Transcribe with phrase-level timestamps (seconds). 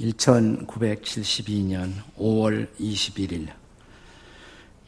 [0.00, 3.48] 1972년 5월 21일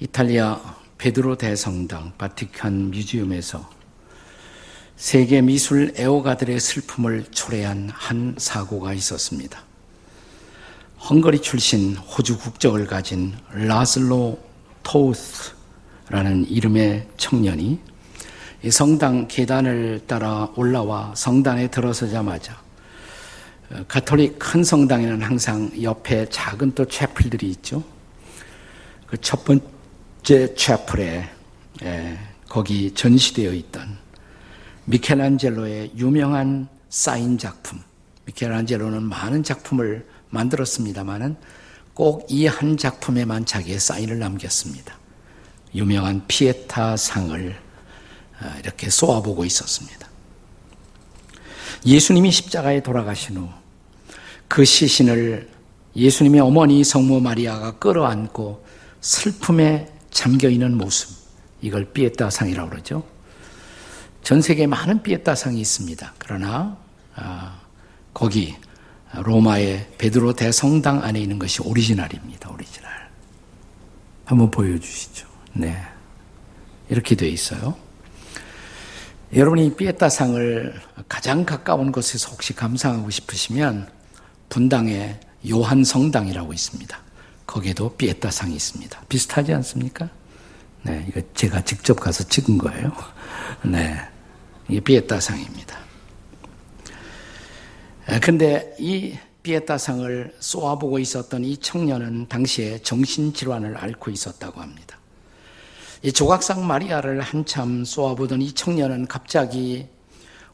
[0.01, 0.61] 이탈리아
[0.99, 3.71] 베드로 대성당 바티칸 뮤지엄에서
[4.97, 9.63] 세계 미술 애호가들의 슬픔을 초래한 한 사고가 있었습니다.
[11.09, 14.41] 헝거리 출신 호주 국적을 가진 라슬로
[14.83, 17.79] 토우스라는 이름의 청년이
[18.70, 22.66] 성당 계단을 따라 올라와 성당에 들어서자마자 어,
[23.88, 27.83] 가톨릭 큰 성당에는 항상 옆에 작은 또 채플들이 있죠.
[29.07, 31.29] 그 첫 번째 채플에
[31.83, 33.98] 예, 거기 전시되어 있던
[34.87, 37.80] 미켈란젤로의 유명한 사인 작품.
[38.27, 41.37] 미켈란젤로는 많은 작품을 만들었습니다만은
[41.95, 44.96] 꼭 이 한 작품에만 자기의 사인을 남겼습니다.
[45.74, 47.57] 유명한 피에타 상을
[48.43, 50.07] 어, 이렇게 쏘아보고 있었습니다.
[51.87, 53.66] 예수님이 십자가에 돌아가신 후
[54.49, 55.49] 그 시신을
[55.95, 58.65] 예수님의 어머니 성모 마리아가 끌어안고
[59.01, 61.10] 슬픔에 잠겨 있는 모습,
[61.63, 63.05] 이걸 삐에따상이라고 그러죠.
[64.22, 66.14] 전 세계에 많은 삐에따상이 있습니다.
[66.19, 66.77] 그러나
[67.14, 67.60] 아,
[68.12, 68.56] 거기
[69.14, 72.50] 로마의 베드로 대성당 안에 있는 것이 오리지널입니다.
[72.50, 72.91] 오리지널.
[74.25, 75.27] 한번 보여주시죠.
[75.55, 75.80] 네.
[76.88, 77.77] 이렇게 되어 있어요.
[79.34, 83.88] 여러분이 피에타상을 가장 가까운 곳에서 혹시 감상하고 싶으시면
[84.48, 85.19] 분당에
[85.50, 86.98] 요한 성당이라고 있습니다.
[87.47, 89.02] 거기에도 피에타상이 있습니다.
[89.08, 90.08] 비슷하지 않습니까?
[90.82, 92.92] 네, 이거 제가 직접 가서 찍은 거예요.
[93.64, 93.98] 네,
[94.69, 95.77] 이게 피에타상입니다.
[98.22, 104.98] 근데 이 피에타상을 쏘아보고 있었던 이 청년은 당시에 정신질환을 앓고 있었다고 합니다.
[106.06, 109.88] 이 조각상 마리아를 한참 쏘아보던 이 청년은 갑자기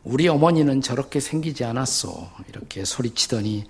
[0.03, 2.33] 우리 어머니는 저렇게 생기지 않았어.
[2.49, 3.65] 이렇게 소리치더니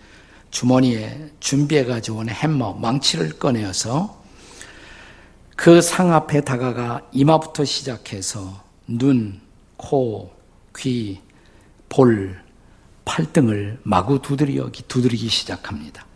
[0.53, 4.23] 주머니에 준비해 가지고 온 햄머, 망치를 꺼내어서
[5.57, 9.41] 그 상 앞에 다가가 이마부터 시작해서 눈,
[9.77, 10.31] 코,
[10.79, 11.19] 귀,
[11.89, 12.41] 볼,
[13.05, 16.07] 팔등을 마구 두드려 두드리기 시작합니다.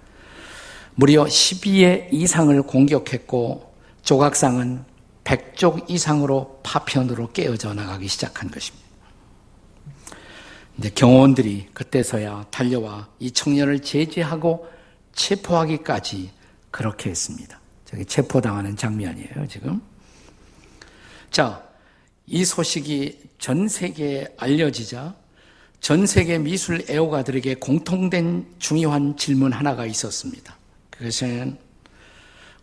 [0.95, 3.75] 무려 12회 이상을 공격했고
[4.05, 4.95] 조각상은
[5.27, 8.87] 100쪽 이상으로 파편으로 깨어져 나가기 시작한 것입니다.
[10.79, 14.69] 이제 경호원들이 그때서야 달려와 이 청년을 제지하고
[15.15, 16.31] 체포하기까지
[16.71, 17.59] 그렇게 했습니다.
[17.85, 19.81] 저기 체포당하는 장면이에요, 지금.
[21.31, 21.63] 자,
[22.27, 25.15] 이 소식이 전 세계에 알려지자
[25.81, 30.57] 전 세계 미술 애호가들에게 공통된 중요한 질문 하나가 있었습니다.
[30.91, 31.59] 그것은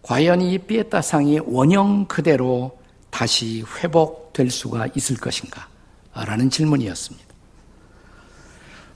[0.04, 2.78] 과연 이 피에타 상이 원형 그대로
[3.10, 5.68] 다시 회복될 수가 있을 것인가?
[6.14, 7.26] 라는 질문이었습니다.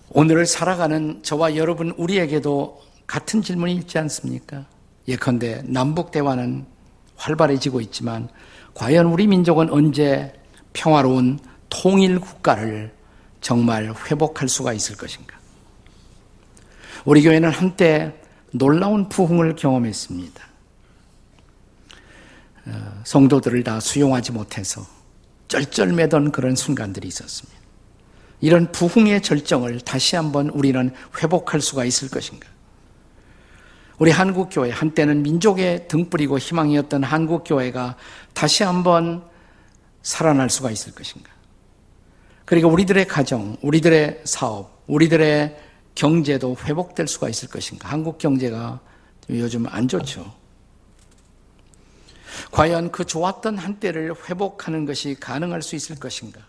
[0.09, 4.65] 오늘을 살아가는 저와 여러분 우리에게도 같은 질문이 있지 않습니까?
[5.07, 6.65] 예컨대 남북 대화는
[7.15, 8.27] 활발해지고 있지만
[8.73, 10.33] 과연 우리 민족은 언제
[10.73, 11.39] 평화로운
[11.69, 12.93] 통일 국가를
[13.39, 15.37] 정말 회복할 수가 있을 것인가?
[17.05, 18.13] 우리 교회는 한때
[18.51, 20.56] 놀라운 부흥을 경험했습니다.
[22.67, 24.85] 어, 성도들을 다 수용하지 못해서
[25.47, 27.57] 쩔쩔매던 그런 순간들이 있었습니다.
[28.41, 32.47] 이런 부흥의 절정을 다시 한번 우리는 회복할 수가 있을 것인가?
[33.97, 37.95] 우리 한국 교회, 한때는 민족의 등불이고 희망이었던 한국 교회가
[38.33, 39.23] 다시 한번
[40.03, 41.31] 살아날 수가 있을 것인가?
[42.45, 45.57] 그리고 우리들의 가정, 우리들의 사업, 우리들의
[45.95, 47.89] 경제도 회복될 수가 있을 것인가?
[47.89, 48.79] 한국 경제가
[49.29, 50.31] 요즘 안 좋죠.
[52.51, 56.41] 과연 그 좋았던 한때를 회복하는 것이 가능할 수 있을 것인가?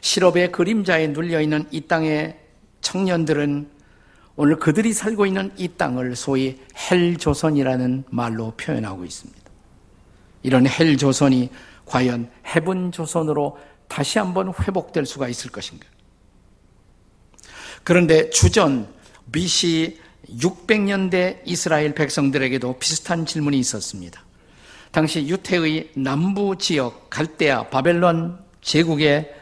[0.00, 2.38] 실업의 그림자에 눌려있는 이 땅의
[2.80, 3.70] 청년들은
[4.36, 6.58] 오늘 그들이 살고 있는 이 땅을 소위
[6.90, 9.40] 헬조선이라는 말로 표현하고 있습니다.
[10.42, 11.50] 이런 헬조선이
[11.84, 15.86] 과연 해븐조선으로 다시 한번 회복될 수가 있을 것인가?
[17.82, 18.88] 그런데 주전
[19.32, 19.98] BC
[20.28, 24.22] 600년대 이스라엘 백성들에게도 비슷한 질문이 있었습니다.
[24.90, 29.32] 당시 유태의 남부 지역 갈대아 바벨론 제국의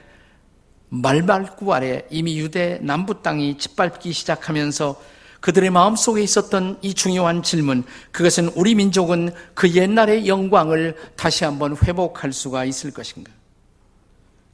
[0.91, 5.01] 말발구 아래 이미 유대 남부 땅이 짓밟기 시작하면서
[5.41, 12.33] 그들의 마음속에 있었던 이 중요한 질문, 그것은 우리 민족은 그 옛날의 영광을 다시 한번 회복할
[12.33, 13.31] 수가 있을 것인가?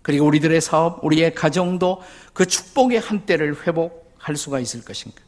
[0.03, 2.03] 그리고 우리들의 사업, 우리의 가정도
[2.35, 5.23] 그 축복의 한때를 회복할 수가 있을 것인가?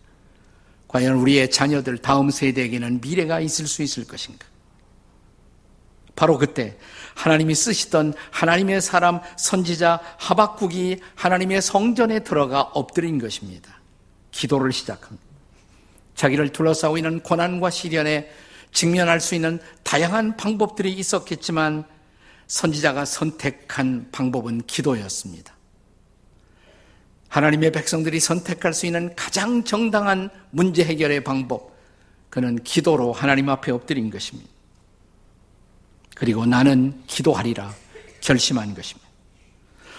[0.88, 4.44] 과연 우리의 자녀들 다음 세대에게는 미래가 있을 수 있을 것인가?
[6.16, 6.76] 바로 그때
[7.14, 13.80] 하나님이 쓰시던 하나님의 사람 선지자 하박국이 하나님의 성전에 들어가 엎드린 것입니다.
[14.30, 15.24] 기도를 시작합니다.
[16.14, 18.30] 자기를 둘러싸고 있는 고난과 시련에
[18.72, 21.84] 직면할 수 있는 다양한 방법들이 있었겠지만
[22.46, 25.54] 선지자가 선택한 방법은 기도였습니다.
[27.28, 31.76] 하나님의 백성들이 선택할 수 있는 가장 정당한 문제 해결의 방법,
[32.30, 34.55] 그는 기도로 하나님 앞에 엎드린 것입니다.
[36.16, 37.72] 그리고 나는 기도하리라
[38.20, 39.06] 결심한 것입니다.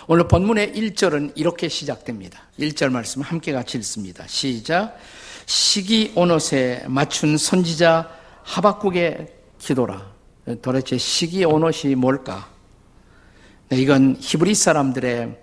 [0.07, 2.41] 오늘 본문의 1절은 이렇게 시작됩니다.
[2.59, 4.25] 1절 말씀 함께 같이 읽습니다.
[4.25, 4.97] 시작.
[5.45, 8.09] 시기 오롯에 맞춘 선지자
[8.43, 9.27] 하박국의
[9.59, 10.11] 기도라.
[10.63, 12.49] 도대체 시기 오롯이 뭘까?
[13.69, 15.37] 네, 이건 히브리 사람들의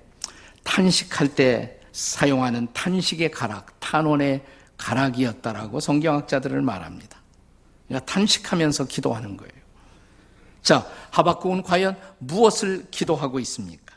[0.64, 4.42] 탄식할 때 사용하는 탄식의 가락, 탄원의
[4.76, 7.22] 가락이었다라고 성경학자들을 말합니다.
[7.86, 9.53] 그러니까 탄식하면서 기도하는 거예요.
[10.64, 13.94] 자, 하박국은 과연 무엇을 기도하고 있습니까?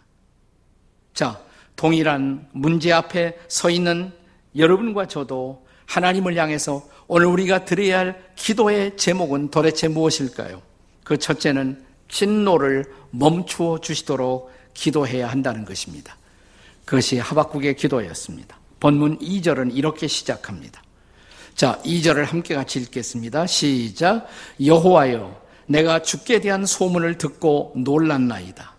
[1.14, 1.40] 자,
[1.78, 4.12] 동일한 문제 앞에 서 있는
[4.56, 10.62] 여러분과 저도 하나님을 향해서 오늘 우리가 드려야 할 기도의 제목은 도대체 무엇일까요?
[11.06, 16.18] 그 첫째는 진노를 멈추어 주시도록 기도해야 한다는 것입니다.
[16.84, 18.58] 그것이 하박국의 기도였습니다.
[18.82, 20.84] 본문 2절은 이렇게 시작합니다.
[21.56, 23.48] 자, 2절을 함께 같이 읽겠습니다.
[23.48, 24.28] 시작.
[24.64, 28.76] 여호와여 내가 죽게 대한 소문을 듣고 놀랐나이다.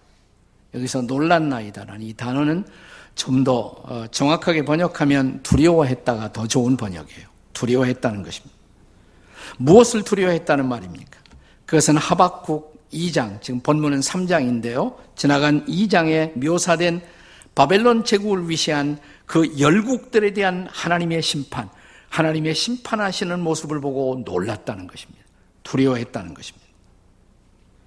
[0.74, 2.64] 여기서 놀랐나이다라는 이 단어는
[3.14, 7.26] 좀더 어, 정확하게 번역하면 두려워했다가 더 좋은 번역이에요.
[7.52, 8.56] 두려워했다는 것입니다.
[9.58, 11.18] 무엇을 두려워했다는 말입니까?
[11.66, 14.96] 그것은 하박국 2장, 지금 본문은 3장인데요.
[15.16, 17.02] 지나간 2장에 묘사된
[17.54, 21.68] 바벨론 제국을 위시한 그 열국들에 대한 하나님의 심판,
[22.08, 25.24] 하나님의 심판하시는 모습을 보고 놀랐다는 것입니다.
[25.64, 26.67] 두려워했다는 것입니다.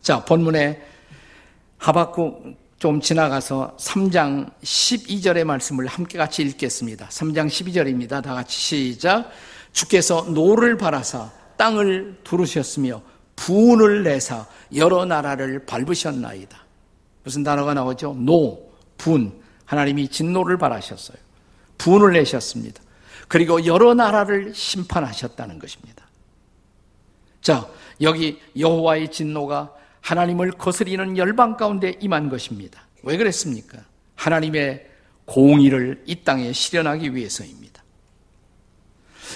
[0.01, 0.81] 자, 본문에
[1.77, 7.07] 하박국 좀 지나가서 3장 12절의 말씀을 함께 같이 읽겠습니다.
[7.09, 8.23] 3장 12절입니다.
[8.23, 9.29] 다 같이 시작.
[9.71, 13.03] 주께서 노를 바라사 땅을 두르셨으며
[13.35, 16.57] 분을 내사 여러 나라를 밟으셨나이다.
[17.23, 18.15] 무슨 단어가 나오죠?
[18.15, 19.39] 노, 분.
[19.65, 21.17] 하나님이 진노를 바라셨어요.
[21.77, 22.81] 분을 내셨습니다.
[23.27, 26.05] 그리고 여러 나라를 심판하셨다는 것입니다.
[27.41, 27.67] 자,
[28.01, 32.87] 여기 여호와의 진노가 하나님을 거스리는 열방 가운데 임한 것입니다.
[33.03, 33.79] 왜 그랬습니까?
[34.15, 34.87] 하나님의
[35.25, 37.83] 공의를 이 땅에 실현하기 위해서입니다.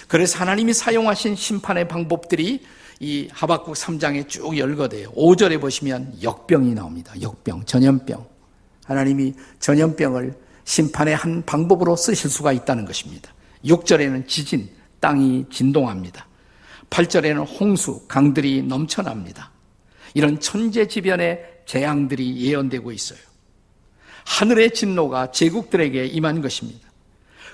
[0.07, 2.63] 그래서 하나님이 사용하신 심판의 방법들이
[2.99, 5.11] 이 하박국 3장에 쭉 열거돼요.
[5.11, 7.13] 5절에 보시면 역병이 나옵니다.
[7.21, 8.25] 역병, 전염병.
[8.85, 13.33] 하나님이 전염병을 심판의 한 방법으로 쓰실 수가 있다는 것입니다.
[13.65, 14.69] 6절에는 지진,
[14.99, 16.27] 땅이 진동합니다.
[16.89, 19.51] 8절에는 홍수, 강들이 넘쳐납니다.
[20.15, 23.19] 이런 천재지변의 재앙들이 예언되고 있어요.
[24.25, 26.89] 하늘의 진노가 제국들에게 임한 것입니다.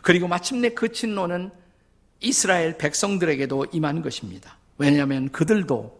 [0.01, 1.51] 그리고 마침내 그 진노는
[2.21, 4.57] 이스라엘 백성들에게도 임한 것입니다.
[4.77, 5.99] 왜냐하면 그들도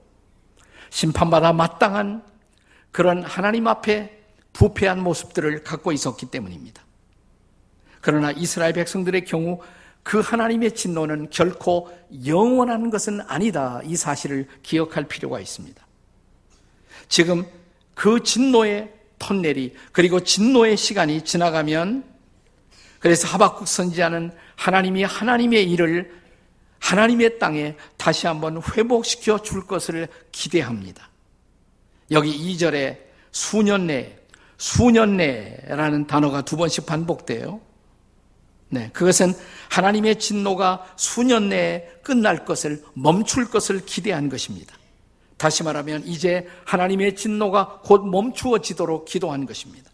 [0.92, 2.24] 심판받아 마땅한
[2.92, 4.22] 그런 하나님 앞에
[4.54, 6.84] 부패한 모습들을 갖고 있었기 때문입니다.
[8.02, 9.62] 그러나 이스라엘 백성들의 경우
[10.04, 11.90] 그 하나님의 진노는 결코
[12.26, 13.82] 영원한 것은 아니다.
[13.84, 15.86] 이 사실을 기억할 필요가 있습니다.
[17.12, 17.46] 지금
[17.94, 22.06] 그 진노의 턴넬이 그리고 진노의 시간이 지나가면
[23.00, 26.22] 그래서 하박국 선지자는 하나님이 하나님의 일을
[26.80, 31.10] 하나님의 땅에 다시 한번 회복시켜 줄 것을 기대합니다.
[32.12, 33.00] 여기 2절에
[33.32, 34.18] 수년 내,
[34.58, 37.60] 수년 내라는 단어가 두 번씩 반복돼요.
[38.70, 39.34] 네, 그것은
[39.70, 44.76] 하나님의 진노가 수년 내에 끝날 것을 멈출 것을 기대한 것입니다.
[45.42, 49.90] 다시 말하면 이제 하나님의 진노가 곧 멈추어지도록 기도한 것입니다.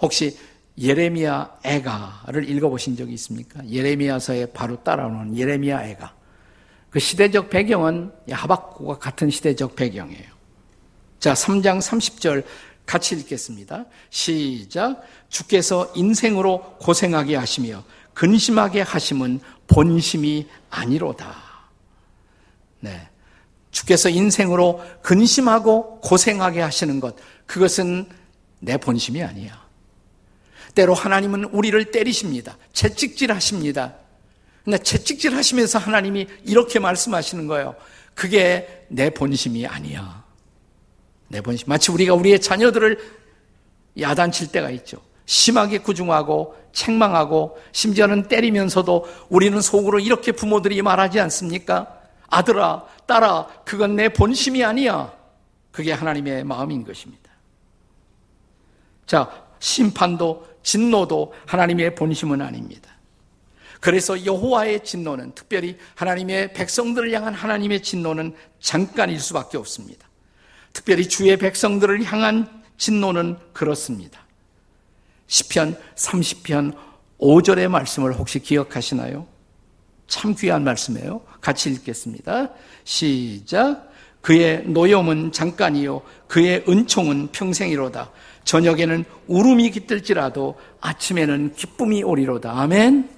[0.00, 0.34] 혹시
[0.78, 3.60] 예레미야 애가를 읽어보신 적이 있습니까?
[3.68, 6.14] 예레미야서에 바로 따라오는 예레미야 애가.
[6.88, 10.30] 그 시대적 배경은 하박국과 같은 시대적 배경이에요.
[11.18, 12.46] 자, 3장 30절
[12.86, 13.84] 같이 읽겠습니다.
[14.08, 15.02] 시작.
[15.28, 17.84] 주께서 인생으로 고생하게 하시며
[18.14, 21.36] 근심하게 하심은 본심이 아니로다.
[22.80, 23.10] 네.
[23.70, 28.06] 주께서 인생으로 근심하고 고생하게 하시는 것, 그것은
[28.60, 29.66] 내 본심이 아니야.
[30.74, 32.56] 때로 하나님은 우리를 때리십니다.
[32.72, 33.94] 채찍질 하십니다.
[34.64, 37.74] 근데 채찍질 하시면서 하나님이 이렇게 말씀하시는 거예요.
[38.14, 40.24] 그게 내 본심이 아니야.
[41.28, 41.68] 내 본심.
[41.68, 42.98] 마치 우리가 우리의 자녀들을
[43.98, 44.98] 야단칠 때가 있죠.
[45.26, 51.97] 심하게 구중하고 책망하고 심지어는 때리면서도 우리는 속으로 이렇게 부모들이 말하지 않습니까?
[52.28, 55.12] 아들아, 딸아, 그건 내 본심이 아니야.
[55.72, 57.30] 그게 하나님의 마음인 것입니다.
[59.06, 62.90] 자, 심판도 진노도 하나님의 본심은 아닙니다.
[63.80, 70.06] 그래서 여호와의 진노는 특별히 하나님의 백성들을 향한 하나님의 진노는 잠깐일 수밖에 없습니다.
[70.72, 74.20] 특별히 주의 백성들을 향한 진노는 그렇습니다.
[75.28, 76.76] 시편 30편
[77.20, 79.26] 5절의 말씀을 혹시 기억하시나요?
[80.06, 81.20] 참 귀한 말씀이에요.
[81.40, 82.50] 같이 읽겠습니다.
[82.84, 83.88] 시작.
[84.20, 86.02] 그의 노염은 잠깐이요.
[86.26, 88.10] 그의 은총은 평생이로다.
[88.44, 92.58] 저녁에는 울음이 깃들지라도 아침에는 기쁨이 오리로다.
[92.60, 93.08] 아멘.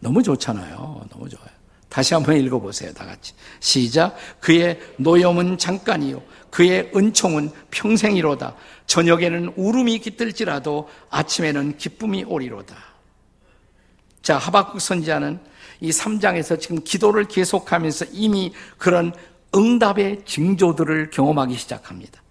[0.00, 1.06] 너무 좋잖아요.
[1.10, 1.48] 너무 좋아요.
[1.88, 2.92] 다시 한번 읽어보세요.
[2.92, 3.32] 다 같이.
[3.60, 4.16] 시작.
[4.40, 6.22] 그의 노염은 잠깐이요.
[6.50, 8.54] 그의 은총은 평생이로다.
[8.86, 12.76] 저녁에는 울음이 깃들지라도 아침에는 기쁨이 오리로다.
[14.22, 15.40] 자, 하박국 선지자는
[15.80, 19.12] 이 3장에서 지금 기도를 계속하면서 이미 그런
[19.54, 22.22] 응답의 징조들을 경험하기 시작합니다.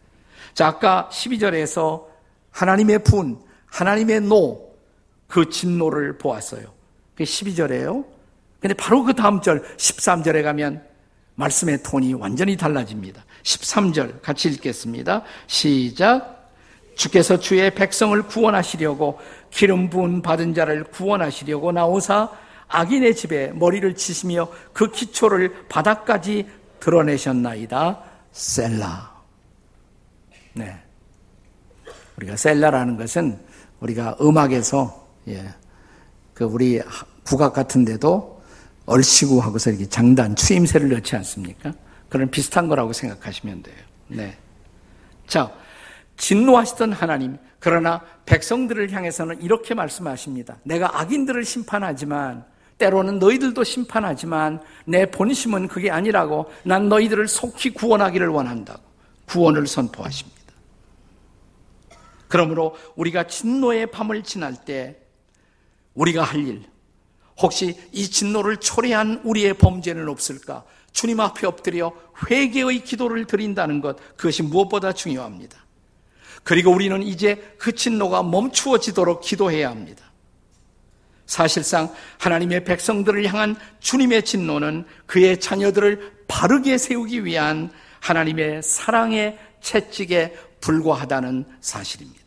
[0.54, 2.06] 자, 아까 12절에서
[2.52, 4.76] 하나님의 분, 하나님의 노,
[5.28, 6.64] 그 진노를 보았어요.
[7.14, 8.06] 그게 12절이에요.
[8.60, 10.84] 근데 바로 그 다음 절, 13절에 가면
[11.36, 13.24] 말씀의 톤이 완전히 달라집니다.
[13.44, 15.22] 13절 같이 읽겠습니다.
[15.46, 16.52] 시작.
[16.96, 19.20] 주께서 주의 백성을 구원하시려고
[19.52, 22.32] 기름 부은 받은 자를 구원하시려고 나오사
[22.68, 26.48] 악인의 집에 머리를 치시며 그 기초를 바닥까지
[26.80, 28.04] 드러내셨나이다.
[28.32, 29.18] 셀라.
[30.54, 30.78] 네.
[32.18, 33.40] 우리가 셀라라는 것은
[33.80, 35.54] 우리가 음악에서 예.
[36.34, 36.82] 그 우리
[37.24, 38.42] 국악 같은 데도
[38.86, 41.74] 얼씨구 하고서 이렇게 장단 추임새를 넣지 않습니까?
[42.10, 43.76] 그런 비슷한 거라고 생각하시면 돼요.
[44.08, 44.38] 네.
[45.28, 45.52] 자,
[46.16, 50.58] 진노하시던 하나님, 그러나 백성들을 향해서는 이렇게 말씀하십니다.
[50.64, 52.46] 내가 악인들을 심판하지만
[52.78, 58.82] 때로는 너희들도 심판하지만 내 본심은 그게 아니라고 난 너희들을 속히 구원하기를 원한다고
[59.26, 60.38] 구원을 선포하십니다.
[62.28, 64.98] 그러므로 우리가 진노의 밤을 지날 때
[65.94, 66.64] 우리가 할 일,
[67.40, 70.64] 혹시 이 진노를 초래한 우리의 범죄는 없을까?
[70.92, 71.94] 주님 앞에 엎드려
[72.30, 75.58] 회개의 기도를 드린다는 것, 그것이 무엇보다 중요합니다.
[76.44, 80.07] 그리고 우리는 이제 그 진노가 멈추어지도록 기도해야 합니다.
[81.28, 87.70] 사실상 하나님의 백성들을 향한 주님의 진노는 그의 자녀들을 바르게 세우기 위한
[88.00, 92.26] 하나님의 사랑의 채찍에 불과하다는 사실입니다.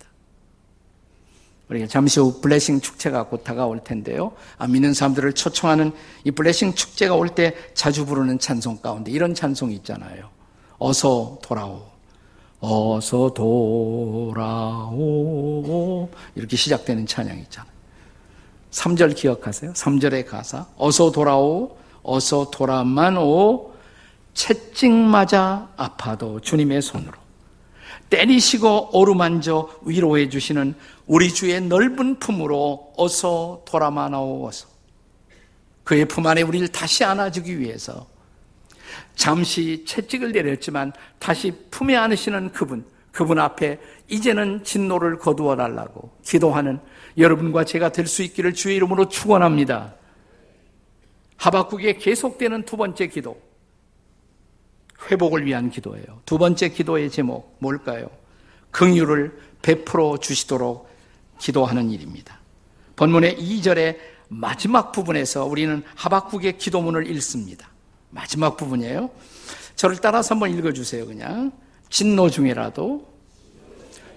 [1.71, 4.33] 우리가 잠시 후 블레싱 축제가 곧 다가올 텐데요.
[4.59, 5.93] 아, 믿는 사람들을 초청하는
[6.25, 10.29] 이 블레싱 축제가 올 때 자주 부르는 찬송 가운데 이런 찬송이 있잖아요.
[10.79, 11.89] 어서 돌아오.
[12.59, 13.33] 어서
[14.93, 16.09] 돌아오.
[16.35, 17.80] 이렇게 시작되는 찬양이 있잖아요.
[18.71, 19.73] 3절 기억하세요?
[19.73, 20.67] 3절의 가사.
[20.77, 21.77] 어서 돌아오.
[22.03, 23.73] 어서 돌아만 오.
[24.35, 27.13] 채찍 맞아 아파도 주님의 손으로.
[28.09, 30.75] 때리시고 오르만져 위로해 주시는
[31.07, 34.69] 우리 주의 넓은 품으로 어서 돌아마나오어서
[35.85, 38.07] 그의 품 안에 우리를 다시 안아주기 위해서
[39.15, 46.81] 잠시 채찍을 내렸지만 다시 품에 안으시는 그분, 그분 앞에 이제는 진노를 거두어 달라고 기도하는
[47.19, 49.95] 여러분과 제가 될 수 있기를 주의 이름으로 축원합니다.
[51.37, 53.41] 하박국의 계속되는 두 번째 기도.
[55.11, 56.21] 회복을 위한 기도예요.
[56.27, 58.11] 두 번째 기도의 제목 뭘까요?
[58.71, 60.89] 긍휼을 베풀어 주시도록
[61.39, 62.39] 기도하는 일입니다.
[62.97, 63.97] 본문의 2절의
[64.29, 67.69] 마지막 부분에서 우리는 하박국의 기도문을 읽습니다.
[68.11, 69.11] 마지막 부분이에요.
[69.75, 71.53] 저를 따라서 한번 읽어 주세요, 그냥.
[71.89, 73.09] 진노 중에라도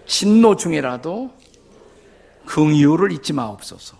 [0.05, 1.31] 진노 중에라도
[2.45, 3.97] 긍휼을 잊지 마옵소서.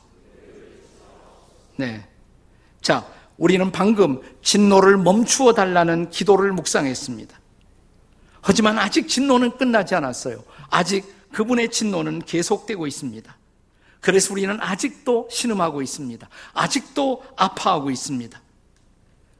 [1.77, 2.07] 네.
[2.81, 3.05] 자,
[3.37, 7.39] 우리는 방금 진노를 멈추어 달라는 기도를 묵상했습니다.
[8.41, 10.43] 하지만 아직 진노는 끝나지 않았어요.
[10.69, 13.37] 아직 그분의 진노는 계속되고 있습니다.
[14.01, 16.27] 그래서 우리는 아직도 신음하고 있습니다.
[16.53, 18.41] 아직도 아파하고 있습니다.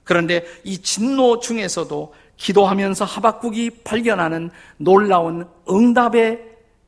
[0.03, 6.41] 그런데 이 진노 중에서도 기도하면서 하박국이 발견하는 놀라운 응답의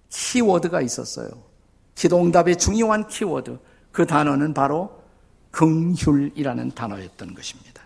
[0.09, 1.29] 키워드가 있었어요.
[1.95, 3.57] 기도 응답의 중요한 키워드.
[3.91, 5.01] 그 단어는 바로
[5.51, 7.81] 긍휼이라는 단어였던 것입니다.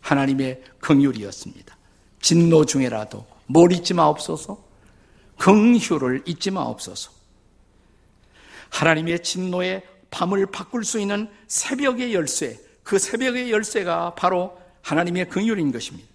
[0.00, 1.76] 하나님의 긍휼이었습니다.
[2.20, 4.58] 진노 중에라도 뭘 잊지 마옵소서?
[5.38, 7.12] 긍휼을 잊지 마옵소서.
[8.70, 16.08] 하나님의 진노의 밤을 바꿀 수 있는 새벽의 열쇠, 그 새벽의 열쇠가 바로 하나님의 긍휼인 것입니다.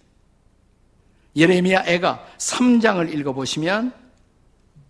[1.36, 3.92] 예레미야 애가 3장을 읽어보시면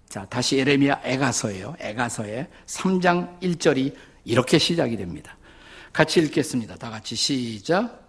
[0.09, 1.77] 자, 다시 예레미야 애가서예요.
[1.81, 3.95] 애가서의 3장 1절이
[4.25, 5.37] 이렇게 시작이 됩니다.
[5.93, 6.77] 같이 읽겠습니다.
[6.77, 8.05] 다 같이 시작.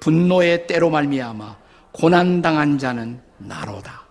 [0.00, 1.56] 분노의 때로 말미암아
[1.92, 4.06] 고난 당한 자는 나로다.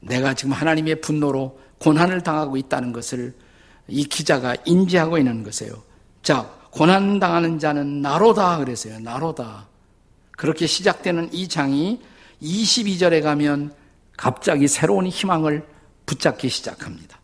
[0.00, 3.34] 내가 지금 하나님의 분노로 고난을 당하고 있다는 것을
[3.88, 5.82] 이 기자가 인지하고 있는 것이에요.
[6.22, 9.00] 자, 고난 당하는 자는 나로다 그랬어요.
[9.00, 9.68] 나로다.
[10.32, 12.00] 그렇게 시작되는 이 장이
[12.42, 13.74] 22절에 가면
[14.16, 15.66] 갑자기 새로운 희망을
[16.08, 17.20] 붙잡기 시작합니다.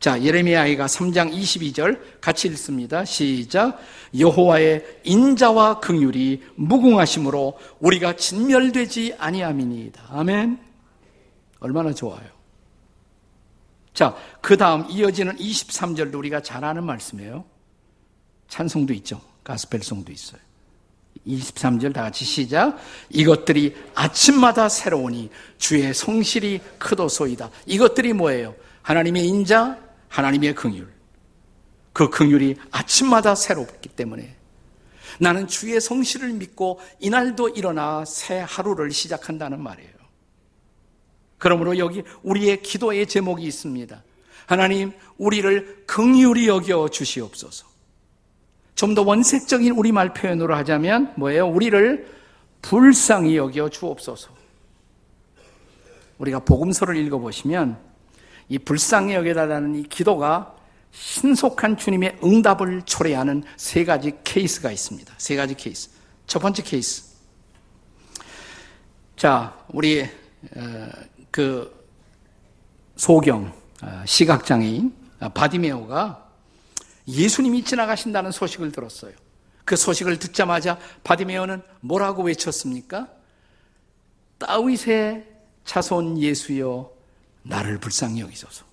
[0.00, 3.04] 자, 예레미야가 3장 22절 같이 읽습니다.
[3.04, 3.78] 시작.
[4.18, 10.08] 여호와의 인자와 긍휼이 무궁하심으로 우리가 진멸되지 아니함이니이다.
[10.10, 10.58] 아멘.
[11.60, 12.28] 얼마나 좋아요.
[13.94, 17.44] 자, 그 다음 이어지는 23절도 우리가 잘 아는 말씀이에요.
[18.48, 19.20] 찬송도 있죠.
[19.44, 20.43] 가스펠송도 있어요.
[21.26, 22.76] 23절 다 같이 시작.
[23.10, 27.50] 이것들이 아침마다 새로우니 주의 성실이 크도소이다.
[27.66, 28.54] 이것들이 뭐예요?
[28.82, 29.78] 하나님의 인자,
[30.08, 30.86] 하나님의 긍휼.
[31.92, 34.36] 그 긍휼이 아침마다 새롭기 때문에
[35.18, 39.94] 나는 주의 성실을 믿고 이날도 일어나 새 하루를 시작한다는 말이에요.
[41.38, 44.02] 그러므로 여기 우리의 기도의 제목이 있습니다.
[44.46, 47.73] 하나님, 우리를 긍휼히 여겨 주시옵소서.
[48.74, 51.48] 좀 더 원색적인 우리말 표현으로 하자면 뭐예요?
[51.48, 52.12] 우리를
[52.62, 54.30] 불쌍히 여겨 주옵소서.
[56.18, 57.78] 우리가 복음서를 읽어보시면
[58.48, 60.54] 이 불쌍히 여겨달라는 이 기도가
[60.92, 65.12] 신속한 주님의 응답을 초래하는 세 가지 케이스가 있습니다.
[65.18, 65.90] 세 가지 케이스.
[66.26, 67.14] 첫 번째 케이스.
[69.16, 70.88] 자, 우리 어,
[71.30, 71.84] 그
[72.96, 73.52] 소경
[73.82, 76.23] 어, 시각장애인 어, 바디메오가
[77.06, 79.12] 예수님이 지나가신다는 소식을 들었어요.
[79.64, 83.08] 그 소식을 듣자마자 바디메오는 뭐라고 외쳤습니까?
[84.38, 85.26] 다윗의
[85.64, 86.90] 자손 예수여
[87.42, 88.64] 나를 불쌍히 여기소서.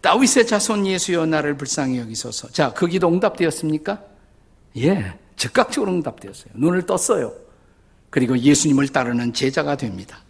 [0.00, 2.50] 다윗의 자손 예수여 나를 불쌍히 여기소서.
[2.50, 4.02] 자, 그 기도 응답되었습니까?
[4.76, 6.52] 예, 즉각적으로 응답되었어요.
[6.54, 7.34] 눈을 떴어요.
[8.10, 10.20] 그리고 예수님을 따르는 제자가 됩니다.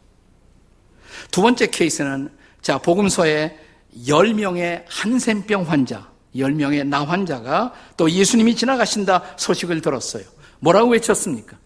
[1.30, 2.30] 두 번째 케이스는
[2.62, 3.58] 자, 복음서에
[3.96, 10.24] 10명의 한센병 환자, 10명의 나 환자가 또 예수님이 지나가신다 소식을 들었어요.
[10.60, 11.58] 뭐라고 외쳤습니까?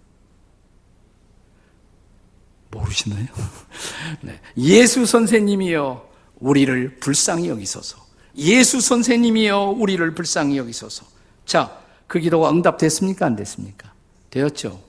[2.70, 3.26] 모르시나요?
[4.22, 4.40] 네.
[4.56, 6.08] 예수 선생님이요.
[6.40, 7.98] 우리를 불쌍히 여기소서.
[8.36, 11.04] 예수 선생님이여 우리를 불쌍히 여기소서.
[11.44, 13.26] 자, 그 기도가 응답됐습니까?
[13.26, 13.92] 안 됐습니까?
[14.30, 14.80] 되었죠.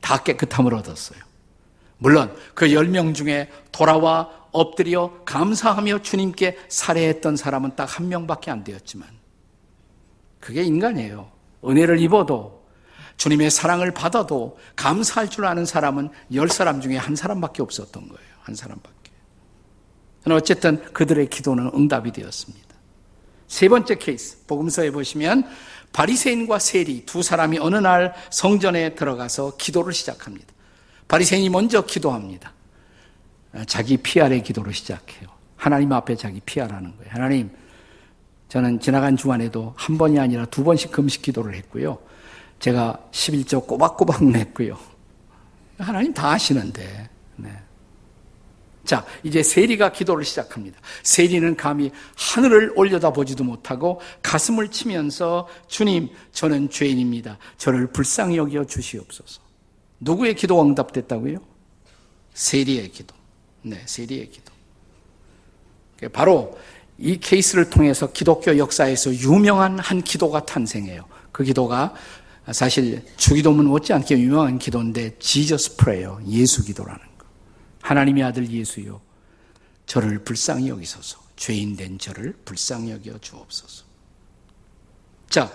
[0.00, 1.18] 다 깨끗함을 얻었어요.
[1.98, 9.08] 물론 그 10명 중에 돌아와 엎드려 감사하며 주님께 살해했던 사람은 딱 한 명밖에 안 되었지만
[10.40, 11.30] 그게 인간이에요.
[11.64, 12.66] 은혜를 입어도
[13.16, 18.30] 주님의 사랑을 받아도 감사할 줄 아는 사람은 열 사람 중에 한 사람밖에 없었던 거예요.
[18.40, 19.10] 한 사람밖에.
[20.30, 22.66] 어쨌든 그들의 기도는 응답이 되었습니다.
[23.48, 25.44] 세 번째 케이스, 복음서에 보시면
[25.92, 30.52] 바리새인과 세리 두 사람이 어느 날 성전에 들어가서 기도를 시작합니다.
[31.08, 32.52] 바리새인이 먼저 기도합니다.
[33.64, 35.28] 자기 피할의 기도를 시작해요.
[35.56, 37.10] 하나님 앞에 자기 피할하는 거예요.
[37.12, 37.50] 하나님,
[38.48, 41.98] 저는 지나간 주간에도 한 번이 아니라 두 번씩 금식 기도를 했고요.
[42.58, 44.78] 제가 11조 꼬박꼬박 냈고요.
[45.78, 47.08] 하나님 다 아시는데.
[47.36, 47.50] 네.
[48.84, 50.78] 자, 이제 세리가 기도를 시작합니다.
[51.02, 57.38] 세리는 감히 하늘을 올려다 보지도 못하고 가슴을 치면서 주님, 저는 죄인입니다.
[57.58, 59.40] 저를 불쌍히 여겨 주시옵소서.
[60.00, 61.38] 누구의 기도가 응답됐다고요?
[62.34, 63.14] 세리의 기도.
[63.66, 64.52] 네, 세리의 기도.
[66.12, 66.56] 바로
[66.98, 71.04] 이 케이스를 통해서 기독교 역사에서 유명한 한 기도가 탄생해요.
[71.32, 71.94] 그 기도가
[72.52, 77.00] 사실 주기도문 못지않게 유명한 기도인데 지저스 프레요 예수 기도라는
[77.82, 79.00] 하나님의 아들 예수요.
[79.86, 81.18] 저를 불쌍히 여기소서.
[81.36, 83.84] 죄인 된 저를 불쌍히 여겨 주옵소서.
[85.28, 85.52] 자,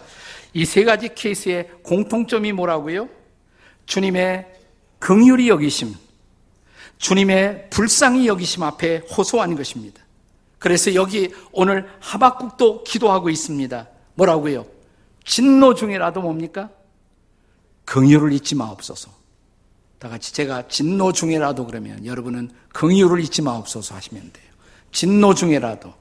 [0.54, 3.10] 이 세 가지 케이스의 공통점이 뭐라고요?
[3.86, 4.46] 주님의
[5.00, 5.96] 긍휼히 여기심,
[7.02, 10.04] 주님의 불쌍히 여기심 앞에 호소한 것입니다.
[10.60, 13.90] 그래서 여기 오늘 하박국도 기도하고 있습니다.
[14.14, 14.68] 뭐라고요?
[15.26, 16.70] 진노 중에라도 뭡니까?
[17.86, 19.10] 긍휼을 잊지 마옵소서.
[19.98, 24.52] 다 같이 제가 진노 중에라도 그러면 여러분은 긍휼을 잊지 마옵소서 하시면 돼요.
[24.92, 25.94] 진노 중에라도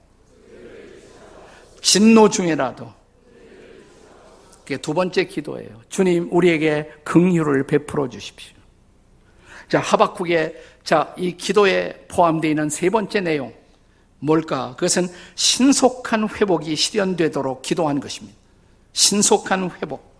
[1.81, 2.93] 진노 중에라도
[4.65, 5.81] 그게 두 번째 기도예요.
[5.89, 8.60] 주님 우리에게 긍휼을 베풀어 주십시오.
[9.71, 10.55] 자 하박국의
[10.85, 13.55] 자 이 기도에 포함되어 있는 세 번째 내용
[14.19, 14.75] 뭘까?
[14.77, 18.37] 그것은 신속한 회복이 실현되도록 기도한 것입니다.
[18.93, 20.11] 신속한 회복.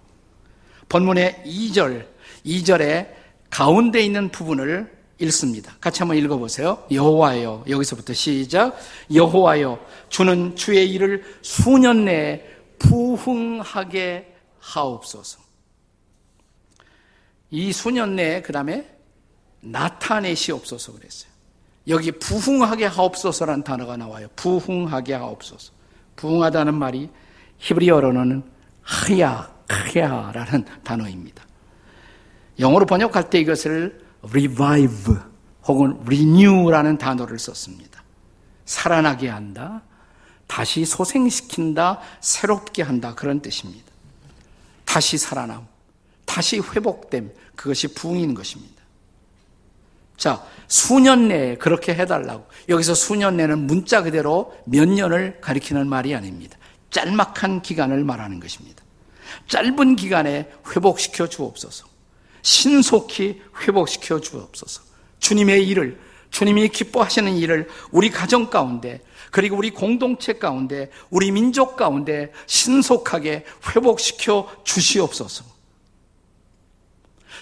[0.89, 2.07] 본문의 2절,
[2.47, 3.09] 2절에
[3.51, 5.77] 가운데 있는 부분을 읽습니다.
[5.81, 6.87] 같이 한번 읽어보세요.
[6.91, 8.79] 여호와여 여기서부터 시작.
[9.13, 12.43] 여호와여 주는 주의 일을 수년 내에
[12.79, 15.41] 부흥하게 하옵소서.
[17.51, 19.00] 이 수년 내에 그 다음에
[19.61, 21.31] 나타내시옵소서 그랬어요.
[21.89, 24.29] 여기 부흥하게 하옵소서라는 단어가 나와요.
[24.37, 25.73] 부흥하게 하옵소서.
[26.17, 27.11] 부흥하다는 말이
[27.59, 28.43] 히브리어로는
[28.83, 31.45] 하야, 하야라는 단어입니다.
[32.59, 35.15] 영어로 번역할 때 이것을 revive
[35.67, 38.03] 혹은 renew라는 단어를 썼습니다.
[38.65, 39.83] 살아나게 한다,
[40.47, 43.91] 다시 소생시킨다, 새롭게 한다 그런 뜻입니다.
[44.85, 45.67] 다시 살아남,
[46.25, 48.80] 다시 회복됨 그것이 부흥인 것입니다.
[50.21, 52.47] 자, 수년 내에 그렇게 해달라고.
[52.69, 56.59] 여기서 수년 내는 문자 그대로 몇 년을 가리키는 말이 아닙니다.
[56.91, 58.85] 짤막한 기간을 말하는 것입니다.
[59.49, 61.87] 짧은 기간에 회복시켜 주옵소서.
[62.43, 64.83] 신속히 회복시켜 주옵소서.
[65.21, 65.99] 주님의 일을,
[66.31, 74.51] 주님이 기뻐하시는 일을 우리 가정 가운데, 그리고 우리 공동체 가운데, 우리 민족 가운데 신속하게 회복시켜
[74.65, 75.60] 주시옵소서.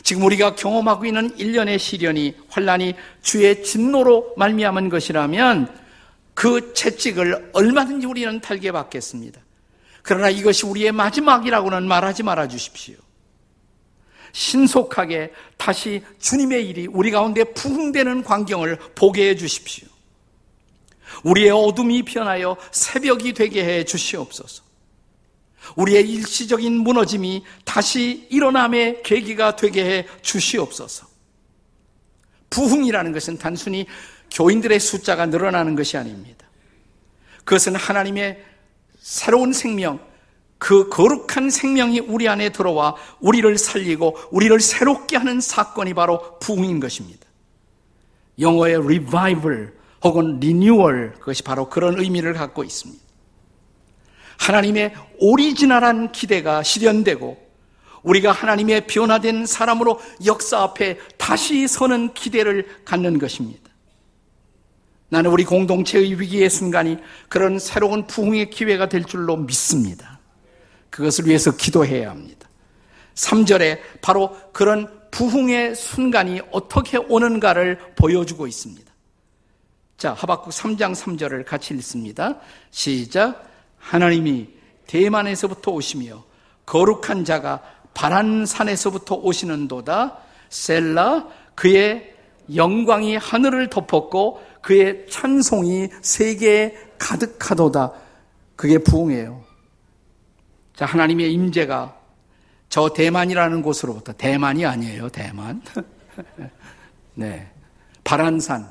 [0.03, 5.75] 지금 우리가 경험하고 있는 일련의 시련이 환란이 주의 진노로 말미암은 것이라면
[6.35, 9.41] 그 채찍을 얼마든지 우리는 달게 받겠습니다.
[10.03, 12.97] 그러나 이것이 우리의 마지막이라고는 말하지 말아 주십시오.
[14.33, 19.89] 신속하게 다시 주님의 일이 우리 가운데 부흥되는 광경을 보게 해 주십시오.
[21.25, 24.68] 우리의 어둠이 변하여 새벽이 되게 해 주시옵소서.
[25.77, 31.07] 우리의 일시적인 무너짐이 다시 일어남의 계기가 되게 해 주시옵소서.
[32.51, 33.87] 부흥이라는 것은 단순히
[34.31, 36.47] 교인들의 숫자가 늘어나는 것이 아닙니다.
[37.45, 38.45] 그것은 하나님의
[39.01, 40.01] 새로운 생명,
[40.59, 47.27] 그 거룩한 생명이 우리 안에 들어와 우리를 살리고 우리를 새롭게 하는 사건이 바로 부흥인 것입니다.
[48.39, 49.73] 영어의 revival
[50.05, 53.08] 혹은 renewal 그것이 바로 그런 의미를 갖고 있습니다.
[54.39, 57.49] 하나님의 오리지널한 기대가 실현되고
[58.03, 63.69] 우리가 하나님의 변화된 사람으로 역사 앞에 다시 서는 기대를 갖는 것입니다.
[65.11, 66.99] 나는 우리 공동체의 위기의 순간이
[67.29, 70.21] 그런 새로운 부흥의 기회가 될 줄로 믿습니다.
[70.91, 72.49] 그것을 위해서 기도해야 합니다.
[73.15, 78.89] 3절에 바로 그런 부흥의 순간이 어떻게 오는가를 보여주고 있습니다.
[79.97, 82.39] 자, 하박국 3장 3절을 같이 읽습니다.
[82.71, 83.49] 시작.
[83.89, 84.49] 하나님이
[84.87, 86.23] 대만에서부터 오시며
[86.67, 87.63] 거룩한 자가
[87.95, 90.19] 바란 산에서부터 오시는도다.
[90.51, 92.15] 셀라 그의
[92.55, 97.93] 영광이 하늘을 덮었고 그의 찬송이 세계에 가득하도다.
[98.57, 99.43] 그게 부흥이에요.
[100.77, 101.97] 자, 하나님의 임재가
[102.69, 105.09] 저 대만이라는 곳으로부터 대만이 아니에요.
[105.09, 105.63] 대만.
[107.15, 107.51] 네.
[108.05, 108.71] 바란산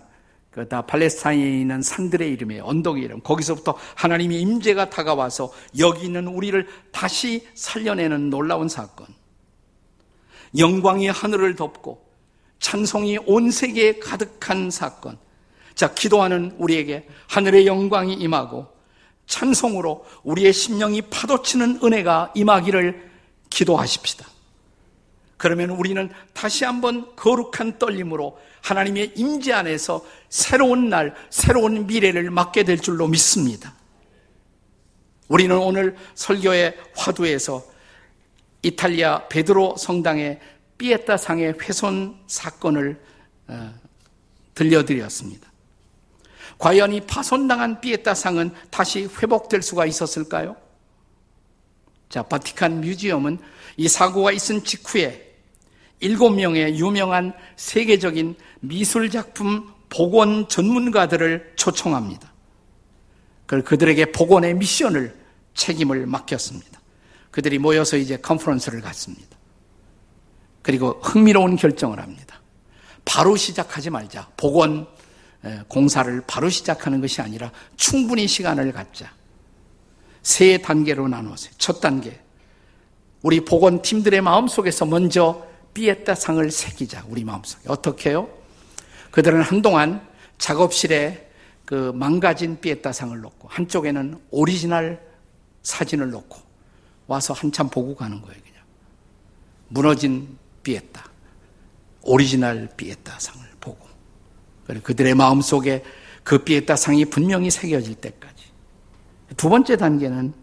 [0.57, 7.47] 그다 팔레스타인에 있는 산들의 이름에 언덕의 이름 거기서부터 하나님의 임재가 다가와서 여기 있는 우리를 다시
[7.53, 9.05] 살려내는 놀라운 사건.
[10.57, 12.03] 영광이 하늘을 덮고
[12.59, 15.19] 찬송이 온 세계에 가득한 사건.
[15.75, 18.67] 자, 기도하는 우리에게 하늘의 영광이 임하고
[19.27, 23.11] 찬송으로 우리의 심령이 파도치는 은혜가 임하기를
[23.51, 24.25] 기도하십시다.
[25.37, 32.79] 그러면 우리는 다시 한번 거룩한 떨림으로 하나님의 임재 안에서 새로운 날, 새로운 미래를 맞게 될
[32.79, 33.75] 줄로 믿습니다.
[35.27, 37.63] 우리는 오늘 설교의 화두에서
[38.63, 40.39] 이탈리아 베드로 성당의
[40.77, 42.99] 피에타 상의 훼손 사건을
[43.47, 43.73] 어,
[44.55, 45.51] 들려드렸습니다.
[46.57, 50.55] 과연 이 파손당한 피에타 상은 다시 회복될 수가 있었을까요?
[52.09, 53.37] 자, 바티칸 뮤지엄은
[53.75, 55.26] 이 사고가 있은 직후에
[55.99, 62.31] 일곱 명의 유명한 세계적인 미술 작품 복원 전문가들을 초청합니다.
[63.45, 65.15] 그들에게 복원의 미션을
[65.53, 66.81] 책임을 맡겼습니다.
[67.31, 69.37] 그들이 모여서 이제 컨퍼런스를 갖습니다.
[70.61, 72.41] 그리고 흥미로운 결정을 합니다.
[73.05, 74.29] 바로 시작하지 말자.
[74.35, 74.85] 복원
[75.69, 79.11] 공사를 바로 시작하는 것이 아니라 충분히 시간을 갖자.
[80.21, 81.53] 세 단계로 나누었어요.
[81.57, 82.19] 첫 단계.
[83.21, 85.46] 우리 복원 팀들의 마음 속에서 먼저
[85.77, 87.65] 삐에따 상을 새기자 우리 마음속에.
[87.67, 88.27] 어떻게 해요?
[89.11, 90.01] 그들은 한동안
[90.39, 91.29] 작업실에
[91.65, 94.99] 그 망가진 삐에따 상을 놓고 한쪽에는 오리지널
[95.61, 96.39] 사진을 놓고
[97.05, 98.63] 와서 한참 보고 가는 거예요 그냥.
[99.67, 101.03] 무너진 삐에따
[102.01, 103.87] 오리지널 삐에따 상을 보고.
[104.81, 105.83] 그들의 마음 속에
[106.23, 108.45] 그 삐에따 상이 분명히 새겨질 때까지.
[109.35, 110.33] 두 번째 단계는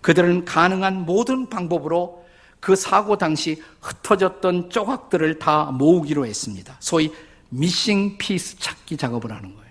[0.00, 2.24] 그들은 가능한 모든 방법으로
[2.60, 6.76] 그 사고 당시 흩어졌던 조각들을 다 모으기로 했습니다.
[6.78, 7.12] 소위
[7.48, 9.70] 미싱 피스 찾기 작업을 하는 거예요.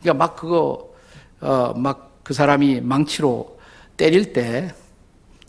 [0.00, 0.90] 그러니까 막 그거
[1.40, 3.58] 어, 막 그 사람이 망치로
[3.96, 4.72] 때릴 때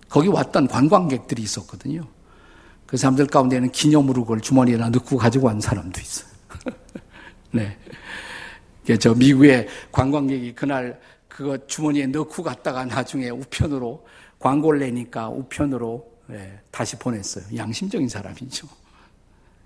[0.09, 2.07] 거기 왔던 관광객들이 있었거든요.
[2.87, 6.31] 그 사람들 가운데는 기념으로 그걸 주머니에 넣고 가지고 간 사람도 있어요.
[7.51, 7.77] 네.
[8.99, 14.03] 저 미국의 관광객이 그날 그거 주머니에 넣고 갔다가 나중에 우편으로
[14.41, 17.45] 광고를 내니까 우편으로 예, 다시 보냈어요.
[17.55, 18.67] 양심적인 사람이죠.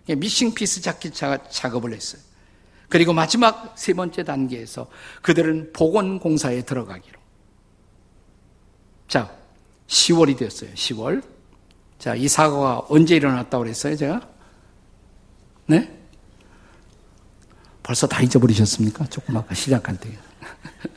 [0.09, 2.21] 예, 미싱 피스 잡기 작업을 했어요.
[2.89, 4.87] 그리고 마지막 세 번째 단계에서
[5.21, 7.19] 그들은 보건공사에 들어가기로.
[9.07, 9.31] 자,
[9.87, 10.71] 10월이 됐어요.
[10.73, 11.23] 10월.
[11.97, 14.27] 자, 이 사고가 언제 일어났다고 그랬어요, 제가?
[15.67, 15.91] 네?
[17.81, 19.05] 벌써 다 잊어버리셨습니까?
[19.05, 20.09] 조금 아까 시작할 때.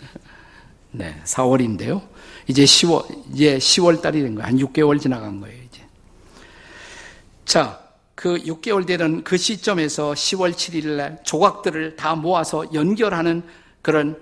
[0.90, 2.06] 네, 4월인데요.
[2.48, 4.46] 이제 10월, 이제 10월 달이 된 거예요.
[4.46, 5.82] 한 6개월 지나간 거예요, 이제.
[7.44, 7.80] 자,
[8.14, 13.42] 그 6개월 되는 그 시점에서 10월 7일 날 조각들을 다 모아서 연결하는
[13.82, 14.18] 그런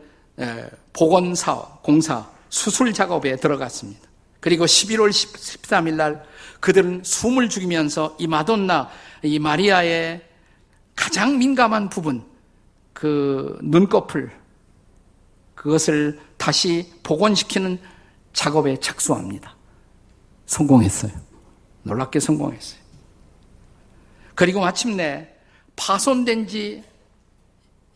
[0.93, 4.07] 보건사, 공사, 수술 작업에 들어갔습니다.
[4.41, 6.25] 그리고 11월 13일 날
[6.61, 8.91] 그들은 숨을 죽이면서 이 마돈나,
[9.23, 10.23] 이 마리아의
[10.95, 12.25] 가장 민감한 부분,
[12.93, 14.31] 그 눈꺼풀,
[15.55, 17.79] 그것을 다시 복원시키는
[18.37, 19.57] 작업에 착수합니다.
[20.45, 21.11] 성공했어요.
[21.85, 22.79] 놀랍게 성공했어요.
[24.35, 25.27] 그리고 마침내
[25.75, 26.85] 파손된 지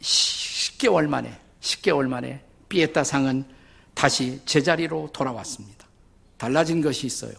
[0.01, 3.45] 10개월 만에, 10개월 만에 피에타상은
[3.93, 5.87] 다시 제자리로 돌아왔습니다.
[6.39, 7.35] 달라진 것이 있어요.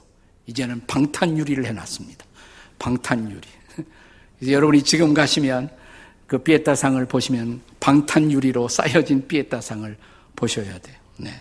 [0.45, 2.23] 이제는 방탄유리를 해놨습니다.
[2.77, 3.47] 방탄유리.
[4.47, 5.75] 여러분이 지금 가시면
[6.27, 9.97] 그 피에타상을 보시면 방탄유리로 쌓여진 피에타상을
[10.35, 10.97] 보셔야 돼요.
[11.17, 11.31] 네.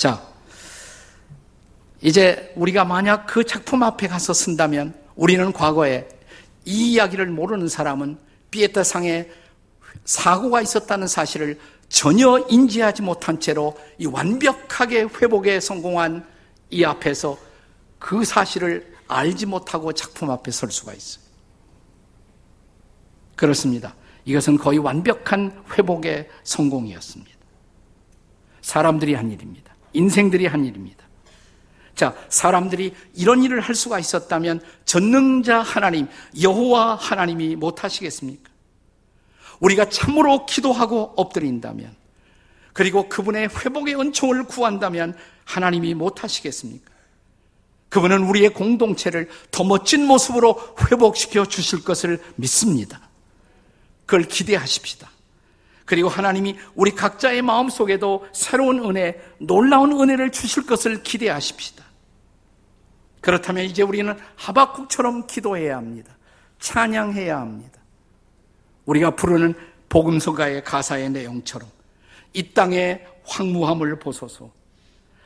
[0.00, 0.26] 자,
[2.00, 6.08] 이제 우리가 만약 그 작품 앞에 가서 쓴다면 우리는 과거에
[6.64, 8.16] 이 이야기를 모르는 사람은
[8.50, 9.28] 피에타상에
[10.06, 11.60] 사고가 있었다는 사실을
[11.90, 16.26] 전혀 인지하지 못한 채로 이 완벽하게 회복에 성공한
[16.70, 17.36] 이 앞에서
[17.98, 21.22] 그 사실을 알지 못하고 작품 앞에 설 수가 있어요.
[23.36, 23.94] 그렇습니다.
[24.24, 27.36] 이것은 거의 완벽한 회복의 성공이었습니다.
[28.62, 29.69] 사람들이 한 일입니다.
[29.92, 31.04] 인생들이 한 일입니다.
[31.94, 36.08] 자, 사람들이 이런 일을 할 수가 있었다면 전능자 하나님,
[36.40, 38.50] 여호와 하나님이 못 하시겠습니까?
[39.60, 41.94] 우리가 참으로 기도하고 엎드린다면
[42.72, 46.90] 그리고 그분의 회복의 은총을 구한다면 하나님이 못 하시겠습니까?
[47.90, 53.10] 그분은 우리의 공동체를 더 멋진 모습으로 회복시켜 주실 것을 믿습니다.
[54.06, 55.10] 그걸 기대하십시다.
[55.84, 61.84] 그리고 하나님이 우리 각자의 마음 속에도 새로운 은혜, 놀라운 은혜를 주실 것을 기대하십시다.
[63.20, 66.16] 그렇다면 이제 우리는 하박국처럼 기도해야 합니다.
[66.60, 67.80] 찬양해야 합니다.
[68.86, 69.54] 우리가 부르는
[69.88, 71.68] 복음서가의 가사의 내용처럼
[72.32, 74.50] 이 땅의 황무함을 보소서.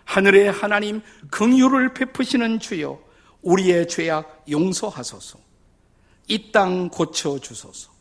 [0.05, 2.99] 하늘의 하나님 긍휼을 베푸시는 주여
[3.43, 5.39] 우리의 죄악 용서하소서.
[6.29, 7.94] 이 땅 고쳐 주소서.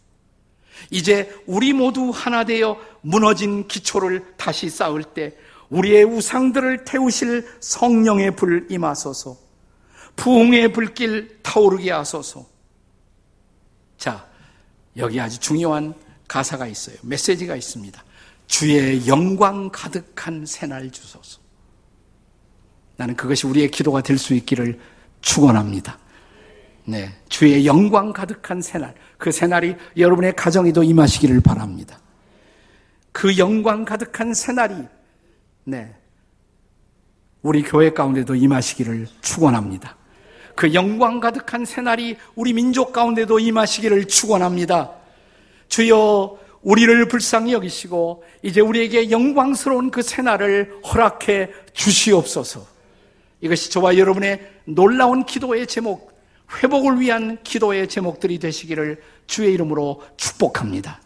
[0.89, 5.35] 이제 우리 모두 하나 되어 무너진 기초를 다시 쌓을 때
[5.69, 9.37] 우리의 우상들을 태우실 성령의 불 임하소서.
[10.15, 12.45] 부흥의 불길 타오르게 하소서.
[13.97, 14.27] 자,
[14.97, 15.95] 여기 아주 중요한
[16.27, 16.97] 가사가 있어요.
[17.01, 18.03] 메시지가 있습니다.
[18.45, 21.39] 주의 영광 가득한 새날 주소서.
[22.95, 24.79] 나는 그것이 우리의 기도가 될 수 있기를
[25.21, 25.97] 축원합니다.
[26.85, 31.99] 네, 주의 영광 가득한 새날, 그 새날이 여러분의 가정에도 임하시기를 바랍니다.
[33.11, 34.75] 그 영광 가득한 새날이
[35.63, 35.95] 네,
[37.41, 39.95] 우리 교회 가운데도 임하시기를 축원합니다.
[40.55, 44.91] 그 영광 가득한 새날이 우리 민족 가운데도 임하시기를 축원합니다.
[45.67, 52.65] 주여 우리를 불쌍히 여기시고 이제 우리에게 영광스러운 그 새날을 허락해 주시옵소서.
[53.41, 56.12] 이것이 저와 여러분의 놀라운 기도의 제목,
[56.61, 61.02] 회복을 위한 기도의 제목들이 되시기를 주의 이름으로 축복합니다.